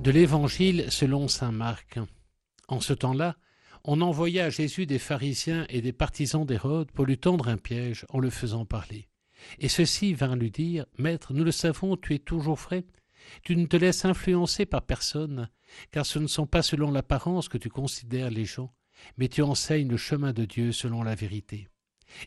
de 0.00 0.10
l'Évangile 0.12 0.86
selon 0.90 1.26
saint 1.26 1.50
Marc. 1.50 1.98
En 2.68 2.80
ce 2.80 2.92
temps-là, 2.92 3.36
on 3.84 4.00
envoya 4.00 4.46
à 4.46 4.50
Jésus 4.50 4.86
des 4.86 4.98
pharisiens 4.98 5.66
et 5.68 5.82
des 5.82 5.92
partisans 5.92 6.46
d'Hérode 6.46 6.92
pour 6.92 7.04
lui 7.04 7.18
tendre 7.18 7.48
un 7.48 7.56
piège 7.56 8.06
en 8.08 8.20
le 8.20 8.30
faisant 8.30 8.64
parler. 8.64 9.08
Et 9.58 9.68
ceux-ci 9.68 10.14
vinrent 10.14 10.36
lui 10.36 10.50
dire 10.50 10.86
Maître, 10.98 11.32
nous 11.32 11.44
le 11.44 11.50
savons, 11.50 11.96
tu 11.96 12.14
es 12.14 12.18
toujours 12.18 12.60
frais. 12.60 12.84
Tu 13.42 13.56
ne 13.56 13.66
te 13.66 13.76
laisses 13.76 14.04
influencer 14.04 14.66
par 14.66 14.82
personne, 14.82 15.48
car 15.90 16.06
ce 16.06 16.18
ne 16.18 16.28
sont 16.28 16.46
pas 16.46 16.62
selon 16.62 16.90
l'apparence 16.90 17.48
que 17.48 17.58
tu 17.58 17.68
considères 17.68 18.30
les 18.30 18.44
gens, 18.44 18.72
mais 19.16 19.28
tu 19.28 19.42
enseignes 19.42 19.88
le 19.88 19.96
chemin 19.96 20.32
de 20.32 20.44
Dieu 20.44 20.70
selon 20.72 21.02
la 21.02 21.14
vérité. 21.14 21.68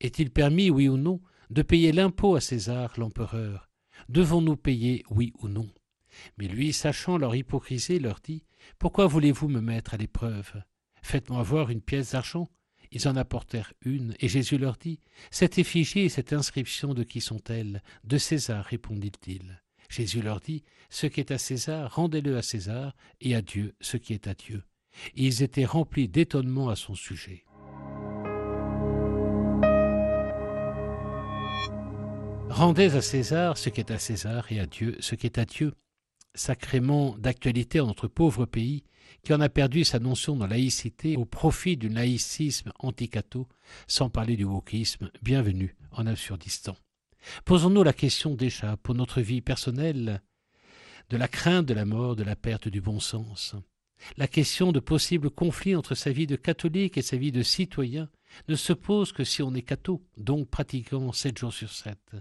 Est-il 0.00 0.30
permis, 0.30 0.70
oui 0.70 0.88
ou 0.88 0.96
non, 0.96 1.20
de 1.50 1.62
payer 1.62 1.92
l'impôt 1.92 2.36
à 2.36 2.40
César, 2.40 2.92
l'empereur? 2.98 3.70
Devons-nous 4.08 4.56
payer, 4.56 5.02
oui 5.10 5.32
ou 5.40 5.48
non? 5.48 5.68
Mais 6.38 6.48
lui, 6.48 6.72
sachant 6.72 7.18
leur 7.18 7.34
hypocrisie, 7.34 7.98
leur 7.98 8.20
dit 8.20 8.44
Pourquoi 8.78 9.06
voulez-vous 9.06 9.48
me 9.48 9.60
mettre 9.60 9.94
à 9.94 9.96
l'épreuve? 9.96 10.62
Faites-moi 11.02 11.42
voir 11.42 11.70
une 11.70 11.82
pièce 11.82 12.12
d'argent. 12.12 12.48
Ils 12.90 13.08
en 13.08 13.16
apportèrent 13.16 13.72
une, 13.82 14.14
et 14.20 14.28
Jésus 14.28 14.58
leur 14.58 14.76
dit 14.76 15.00
Cette 15.30 15.58
effigie 15.58 16.00
et 16.00 16.08
cette 16.08 16.32
inscription 16.32 16.94
de 16.94 17.02
qui 17.02 17.20
sont-elles 17.20 17.82
De 18.04 18.18
César, 18.18 18.64
répondit-il. 18.64 19.60
Jésus 19.88 20.22
leur 20.22 20.40
dit 20.40 20.62
Ce 20.90 21.06
qui 21.06 21.20
est 21.20 21.30
à 21.30 21.38
César, 21.38 21.94
rendez-le 21.94 22.36
à 22.36 22.42
César, 22.42 22.94
et 23.20 23.34
à 23.34 23.42
Dieu 23.42 23.74
ce 23.80 23.96
qui 23.96 24.12
est 24.12 24.26
à 24.26 24.34
Dieu. 24.34 24.62
Ils 25.14 25.42
étaient 25.42 25.64
remplis 25.64 26.08
d'étonnement 26.08 26.68
à 26.68 26.76
son 26.76 26.94
sujet. 26.94 27.44
Rendez 32.48 32.94
à 32.94 33.02
César 33.02 33.58
ce 33.58 33.68
qui 33.68 33.80
est 33.80 33.90
à 33.90 33.98
César 33.98 34.52
et 34.52 34.60
à 34.60 34.66
Dieu 34.66 34.96
ce 35.00 35.16
qui 35.16 35.26
est 35.26 35.38
à 35.38 35.44
Dieu. 35.44 35.74
Sacrément 36.36 37.16
d'actualité 37.16 37.78
en 37.78 37.86
notre 37.86 38.08
pauvre 38.08 38.44
pays, 38.44 38.82
qui 39.22 39.32
en 39.32 39.40
a 39.40 39.48
perdu 39.48 39.84
sa 39.84 40.00
notion 40.00 40.34
de 40.34 40.44
laïcité 40.44 41.16
au 41.16 41.24
profit 41.24 41.76
du 41.76 41.88
laïcisme 41.88 42.72
anticato, 42.80 43.46
sans 43.86 44.10
parler 44.10 44.36
du 44.36 44.42
wokisme, 44.42 45.12
bienvenue 45.22 45.76
en 45.92 46.06
Absurdistan. 46.06 46.76
Posons-nous 47.44 47.84
la 47.84 47.92
question 47.92 48.34
déjà, 48.34 48.76
pour 48.78 48.96
notre 48.96 49.20
vie 49.20 49.42
personnelle, 49.42 50.22
de 51.08 51.16
la 51.16 51.28
crainte 51.28 51.66
de 51.66 51.74
la 51.74 51.84
mort, 51.84 52.16
de 52.16 52.24
la 52.24 52.34
perte 52.34 52.66
du 52.66 52.80
bon 52.80 52.98
sens. 52.98 53.54
La 54.16 54.26
question 54.26 54.72
de 54.72 54.80
possibles 54.80 55.30
conflits 55.30 55.76
entre 55.76 55.94
sa 55.94 56.10
vie 56.10 56.26
de 56.26 56.36
catholique 56.36 56.98
et 56.98 57.02
sa 57.02 57.16
vie 57.16 57.32
de 57.32 57.44
citoyen 57.44 58.10
ne 58.48 58.56
se 58.56 58.72
pose 58.72 59.12
que 59.12 59.22
si 59.22 59.40
on 59.40 59.54
est 59.54 59.62
catho, 59.62 60.04
donc 60.16 60.50
pratiquant 60.50 61.12
sept 61.12 61.38
jours 61.38 61.54
sur 61.54 61.70
sept. 61.70 62.16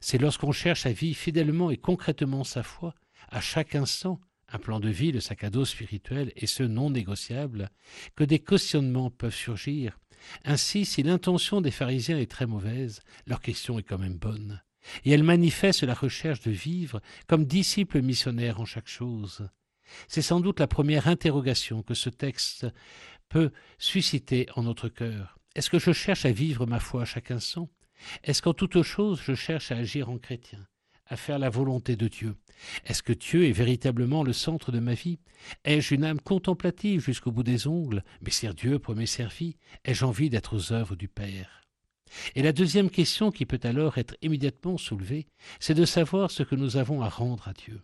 C'est 0.00 0.18
lorsqu'on 0.18 0.52
cherche 0.52 0.86
à 0.86 0.92
vivre 0.92 1.18
fidèlement 1.18 1.70
et 1.70 1.76
concrètement 1.76 2.44
sa 2.44 2.62
foi, 2.62 2.94
à 3.30 3.40
chaque 3.40 3.74
instant, 3.74 4.20
un 4.48 4.58
plan 4.58 4.80
de 4.80 4.88
vie, 4.88 5.12
le 5.12 5.20
sac 5.20 5.44
à 5.44 5.50
dos 5.50 5.64
spirituel 5.64 6.32
et 6.36 6.46
ce 6.46 6.62
non 6.62 6.90
négociable, 6.90 7.70
que 8.16 8.24
des 8.24 8.38
questionnements 8.38 9.10
peuvent 9.10 9.34
surgir. 9.34 9.98
Ainsi, 10.44 10.84
si 10.84 11.02
l'intention 11.02 11.60
des 11.60 11.70
pharisiens 11.70 12.18
est 12.18 12.30
très 12.30 12.46
mauvaise, 12.46 13.00
leur 13.26 13.40
question 13.40 13.78
est 13.78 13.82
quand 13.82 13.98
même 13.98 14.18
bonne, 14.18 14.62
et 15.04 15.10
elle 15.10 15.22
manifeste 15.22 15.82
la 15.82 15.94
recherche 15.94 16.40
de 16.40 16.50
vivre 16.50 17.00
comme 17.26 17.44
disciples 17.44 18.02
missionnaires 18.02 18.60
en 18.60 18.64
chaque 18.64 18.88
chose. 18.88 19.48
C'est 20.08 20.22
sans 20.22 20.40
doute 20.40 20.60
la 20.60 20.66
première 20.66 21.08
interrogation 21.08 21.82
que 21.82 21.94
ce 21.94 22.10
texte 22.10 22.66
peut 23.28 23.50
susciter 23.78 24.46
en 24.56 24.62
notre 24.62 24.88
cœur. 24.88 25.38
Est-ce 25.54 25.70
que 25.70 25.78
je 25.78 25.92
cherche 25.92 26.24
à 26.24 26.32
vivre 26.32 26.66
ma 26.66 26.80
foi 26.80 27.02
à 27.02 27.04
chaque 27.04 27.30
instant? 27.30 27.70
Est-ce 28.22 28.42
qu'en 28.42 28.54
toute 28.54 28.82
chose 28.82 29.20
je 29.22 29.34
cherche 29.34 29.70
à 29.72 29.76
agir 29.76 30.10
en 30.10 30.18
chrétien, 30.18 30.66
à 31.06 31.16
faire 31.16 31.38
la 31.38 31.50
volonté 31.50 31.96
de 31.96 32.08
Dieu. 32.08 32.34
Est-ce 32.86 33.02
que 33.02 33.12
Dieu 33.12 33.46
est 33.46 33.52
véritablement 33.52 34.22
le 34.22 34.32
centre 34.32 34.72
de 34.72 34.80
ma 34.80 34.94
vie? 34.94 35.18
Ai-je 35.64 35.94
une 35.94 36.04
âme 36.04 36.20
contemplative 36.20 37.04
jusqu'au 37.04 37.32
bout 37.32 37.42
des 37.42 37.66
ongles? 37.66 38.04
Mais 38.22 38.30
sert 38.30 38.54
Dieu 38.54 38.78
pour 38.78 38.94
mes 38.94 39.06
servis 39.06 39.56
Ai-je 39.84 40.04
envie 40.04 40.30
d'être 40.30 40.56
aux 40.56 40.72
œuvres 40.72 40.96
du 40.96 41.08
Père? 41.08 41.62
Et 42.34 42.42
la 42.42 42.52
deuxième 42.52 42.90
question 42.90 43.30
qui 43.30 43.46
peut 43.46 43.60
alors 43.64 43.98
être 43.98 44.16
immédiatement 44.22 44.78
soulevée, 44.78 45.26
c'est 45.58 45.74
de 45.74 45.84
savoir 45.84 46.30
ce 46.30 46.42
que 46.42 46.54
nous 46.54 46.76
avons 46.76 47.02
à 47.02 47.08
rendre 47.08 47.48
à 47.48 47.52
Dieu. 47.52 47.82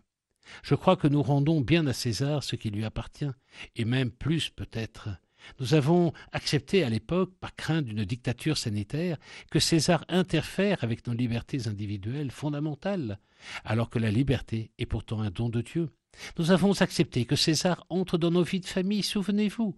Je 0.63 0.75
crois 0.75 0.95
que 0.95 1.07
nous 1.07 1.21
rendons 1.21 1.61
bien 1.61 1.85
à 1.87 1.93
César 1.93 2.43
ce 2.43 2.55
qui 2.55 2.69
lui 2.69 2.85
appartient, 2.85 3.31
et 3.75 3.85
même 3.85 4.11
plus 4.11 4.49
peut-être, 4.49 5.09
nous 5.59 5.73
avons 5.73 6.13
accepté 6.31 6.83
à 6.83 6.89
l'époque, 6.89 7.33
par 7.39 7.55
crainte 7.55 7.85
d'une 7.85 8.05
dictature 8.05 8.57
sanitaire, 8.57 9.17
que 9.49 9.59
César 9.59 10.05
interfère 10.07 10.83
avec 10.83 11.07
nos 11.07 11.13
libertés 11.13 11.67
individuelles 11.67 12.31
fondamentales, 12.31 13.19
alors 13.63 13.89
que 13.89 13.99
la 13.99 14.11
liberté 14.11 14.71
est 14.77 14.85
pourtant 14.85 15.21
un 15.21 15.31
don 15.31 15.49
de 15.49 15.61
Dieu. 15.61 15.89
Nous 16.37 16.51
avons 16.51 16.79
accepté 16.81 17.25
que 17.25 17.35
César 17.35 17.85
entre 17.89 18.17
dans 18.17 18.31
nos 18.31 18.43
vies 18.43 18.59
de 18.59 18.65
famille, 18.65 19.03
souvenez-vous. 19.03 19.75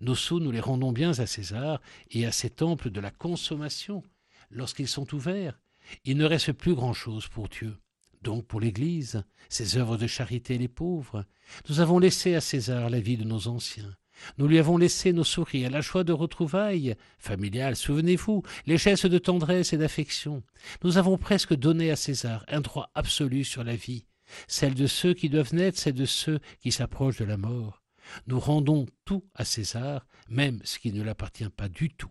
Nos 0.00 0.14
sous, 0.14 0.40
nous 0.40 0.50
les 0.50 0.60
rendons 0.60 0.92
bien 0.92 1.18
à 1.18 1.26
César 1.26 1.80
et 2.10 2.26
à 2.26 2.32
ces 2.32 2.50
temples 2.50 2.90
de 2.90 3.00
la 3.00 3.10
consommation. 3.10 4.02
Lorsqu'ils 4.50 4.88
sont 4.88 5.12
ouverts, 5.14 5.58
il 6.04 6.16
ne 6.16 6.24
reste 6.24 6.52
plus 6.52 6.74
grand-chose 6.74 7.28
pour 7.28 7.48
Dieu. 7.48 7.76
Donc 8.22 8.46
pour 8.46 8.60
l'Église, 8.60 9.24
ses 9.48 9.76
œuvres 9.76 9.96
de 9.96 10.06
charité 10.06 10.54
et 10.54 10.58
les 10.58 10.68
pauvres, 10.68 11.24
nous 11.68 11.80
avons 11.80 11.98
laissé 11.98 12.34
à 12.34 12.40
César 12.40 12.90
la 12.90 13.00
vie 13.00 13.16
de 13.16 13.24
nos 13.24 13.48
anciens, 13.48 13.94
nous 14.38 14.48
lui 14.48 14.58
avons 14.58 14.76
laissé 14.76 15.12
nos 15.12 15.24
sourires, 15.24 15.70
la 15.70 15.80
joie 15.80 16.04
de 16.04 16.12
retrouvailles 16.12 16.96
familiales, 17.18 17.76
souvenez-vous, 17.76 18.42
les 18.66 18.78
gestes 18.78 19.06
de 19.06 19.18
tendresse 19.18 19.72
et 19.72 19.78
d'affection. 19.78 20.42
Nous 20.82 20.98
avons 20.98 21.18
presque 21.18 21.54
donné 21.54 21.90
à 21.90 21.96
César 21.96 22.44
un 22.48 22.60
droit 22.60 22.90
absolu 22.94 23.44
sur 23.44 23.64
la 23.64 23.76
vie, 23.76 24.06
celle 24.46 24.74
de 24.74 24.86
ceux 24.86 25.14
qui 25.14 25.28
doivent 25.28 25.54
naître, 25.54 25.78
celle 25.78 25.94
de 25.94 26.06
ceux 26.06 26.40
qui 26.60 26.72
s'approchent 26.72 27.18
de 27.18 27.24
la 27.24 27.36
mort. 27.36 27.82
Nous 28.26 28.40
rendons 28.40 28.86
tout 29.04 29.24
à 29.34 29.44
César, 29.44 30.06
même 30.28 30.60
ce 30.64 30.78
qui 30.78 30.92
ne 30.92 31.02
l'appartient 31.02 31.48
pas 31.50 31.68
du 31.68 31.90
tout. 31.90 32.10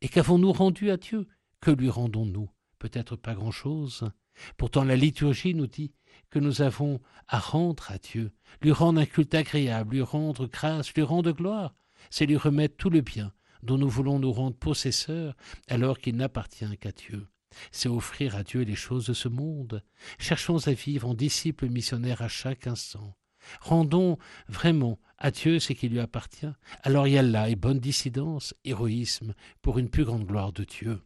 Et 0.00 0.08
qu'avons-nous 0.08 0.52
rendu 0.52 0.90
à 0.90 0.96
Dieu? 0.96 1.26
Que 1.60 1.70
lui 1.70 1.88
rendons-nous? 1.88 2.50
Peut-être 2.78 3.16
pas 3.16 3.34
grand-chose. 3.34 4.10
Pourtant 4.56 4.84
la 4.84 4.96
liturgie 4.96 5.54
nous 5.54 5.66
dit 5.66 5.92
que 6.30 6.38
nous 6.38 6.62
avons 6.62 7.00
à 7.28 7.38
rendre 7.38 7.90
à 7.90 7.98
Dieu, 7.98 8.32
lui 8.62 8.72
rendre 8.72 9.00
un 9.00 9.06
culte 9.06 9.34
agréable, 9.34 9.96
lui 9.96 10.02
rendre 10.02 10.46
grâce, 10.46 10.92
lui 10.94 11.02
rendre 11.02 11.32
gloire, 11.32 11.74
c'est 12.10 12.26
lui 12.26 12.36
remettre 12.36 12.76
tout 12.76 12.90
le 12.90 13.00
bien 13.00 13.32
dont 13.62 13.78
nous 13.78 13.88
voulons 13.88 14.18
nous 14.18 14.32
rendre 14.32 14.56
possesseurs 14.56 15.36
alors 15.68 15.98
qu'il 15.98 16.16
n'appartient 16.16 16.76
qu'à 16.78 16.92
Dieu. 16.92 17.26
C'est 17.72 17.88
offrir 17.88 18.36
à 18.36 18.42
Dieu 18.42 18.62
les 18.62 18.76
choses 18.76 19.06
de 19.06 19.12
ce 19.12 19.28
monde. 19.28 19.82
Cherchons 20.18 20.66
à 20.68 20.72
vivre 20.72 21.08
en 21.08 21.14
disciples 21.14 21.68
missionnaires 21.68 22.22
à 22.22 22.28
chaque 22.28 22.66
instant. 22.66 23.16
Rendons 23.60 24.18
vraiment 24.48 24.98
à 25.18 25.30
Dieu 25.30 25.58
ce 25.58 25.72
qui 25.72 25.88
lui 25.88 26.00
appartient. 26.00 26.52
Alors 26.82 27.06
il 27.06 27.14
y 27.14 27.18
a 27.18 27.22
là 27.22 27.48
et 27.48 27.56
bonne 27.56 27.80
dissidence, 27.80 28.54
héroïsme 28.64 29.34
pour 29.62 29.78
une 29.78 29.90
plus 29.90 30.04
grande 30.04 30.26
gloire 30.26 30.52
de 30.52 30.64
Dieu. 30.64 31.02